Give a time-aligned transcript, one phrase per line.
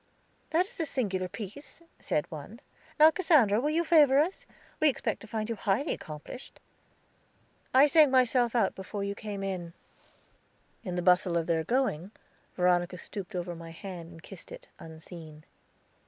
[0.49, 2.59] "That is a singular piece," said one.
[2.99, 4.47] "Now, Cassandra, will you favor us?
[4.79, 6.59] We expect to find you highly accomplished."
[7.71, 9.73] "I sang myself out before you came in."
[10.83, 12.09] In the bustle of their going,
[12.55, 15.43] Veronica stooped over my hand and kissed it, unseen.